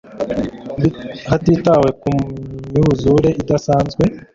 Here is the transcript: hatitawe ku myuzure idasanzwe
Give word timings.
hatitawe 1.29 1.89
ku 2.01 2.09
myuzure 2.71 3.29
idasanzwe 3.41 4.03